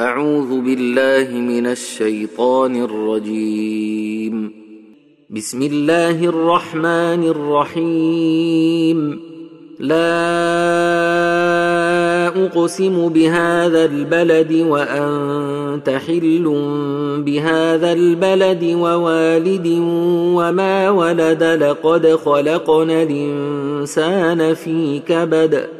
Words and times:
أعوذ 0.00 0.60
بالله 0.60 1.28
من 1.38 1.66
الشيطان 1.66 2.84
الرجيم. 2.84 4.52
بسم 5.30 5.62
الله 5.62 6.24
الرحمن 6.24 7.22
الرحيم. 7.28 9.20
لا 9.80 10.16
أقسم 12.28 13.08
بهذا 13.08 13.84
البلد 13.84 14.52
وأنت 14.52 15.90
حل 15.90 16.46
بهذا 17.26 17.92
البلد 17.92 18.64
ووالد 18.64 19.68
وما 20.36 20.90
ولد 20.90 21.42
لقد 21.42 22.06
خلقنا 22.06 23.02
الإنسان 23.02 24.54
في 24.54 24.98
كبد. 25.08 25.79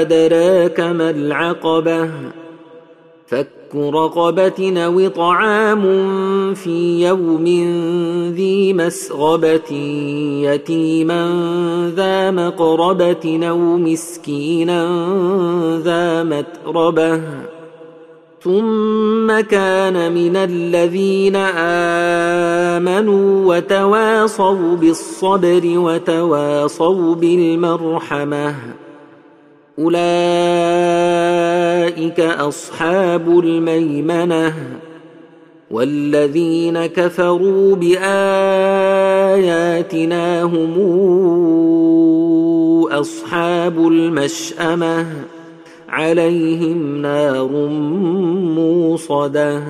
أدراك 0.00 0.80
ما 0.80 1.10
العقبة؟ 1.10 2.10
فك 3.26 3.48
رقبة 3.74 4.84
أو 4.84 5.08
طعام 5.08 5.84
في 6.54 7.06
يوم 7.06 7.44
ذي 8.34 8.72
مسغبة 8.72 9.72
يتيما 10.42 11.22
ذا 11.96 12.30
مقربة 12.30 13.40
أو 13.48 13.58
مسكينا 13.58 14.80
ذا 15.78 16.22
متربة. 16.22 17.20
ثم 18.42 19.40
كان 19.40 20.12
من 20.12 20.36
الذين 20.36 21.36
آمنوا 22.76 23.56
وتواصوا 23.56 24.76
بالصبر 24.76 25.62
وتواصوا 25.64 27.14
بالمرحمة. 27.14 28.54
أولئك 29.78 30.04
أصحاب 32.20 33.38
الميمنة 33.38 34.54
والذين 35.70 36.86
كفروا 36.86 37.76
بآياتنا 37.76 38.02
هم 40.42 40.74
أصحاب 42.92 43.78
المشأمة 43.78 45.06
عليهم 45.88 47.02
نار 47.02 47.48
موصدة. 48.56 49.62